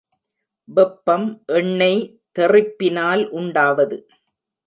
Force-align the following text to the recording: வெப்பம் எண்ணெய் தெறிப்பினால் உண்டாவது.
வெப்பம் 0.69 1.27
எண்ணெய் 1.53 2.01
தெறிப்பினால் 2.31 3.23
உண்டாவது. 3.31 3.99